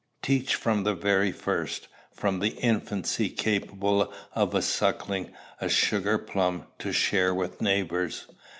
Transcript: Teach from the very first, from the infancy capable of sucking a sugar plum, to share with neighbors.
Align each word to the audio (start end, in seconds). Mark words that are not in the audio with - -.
Teach 0.23 0.55
from 0.55 0.83
the 0.83 0.95
very 0.95 1.31
first, 1.31 1.87
from 2.11 2.39
the 2.39 2.57
infancy 2.57 3.29
capable 3.29 4.11
of 4.33 4.63
sucking 4.63 5.31
a 5.59 5.69
sugar 5.69 6.17
plum, 6.17 6.65
to 6.79 6.91
share 6.91 7.35
with 7.35 7.61
neighbors. 7.61 8.25